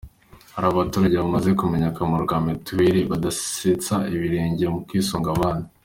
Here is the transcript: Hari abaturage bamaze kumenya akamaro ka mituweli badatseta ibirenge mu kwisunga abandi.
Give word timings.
Hari 0.53 0.65
abaturage 0.69 1.15
bamaze 1.21 1.49
kumenya 1.59 1.87
akamaro 1.89 2.23
ka 2.31 2.37
mituweli 2.45 2.99
badatseta 3.11 3.95
ibirenge 4.15 4.65
mu 4.73 4.79
kwisunga 4.87 5.29
abandi. 5.35 5.67